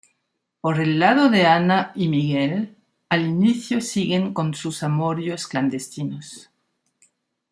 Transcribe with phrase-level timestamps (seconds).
[0.61, 2.75] Por el lado de Hanna y Miguel,
[3.09, 6.49] al inicio siguen con sus amoríos clandestinos.